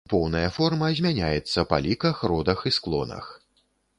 [0.11, 3.25] Поўная форма змяняецца па ліках, родах і склонах.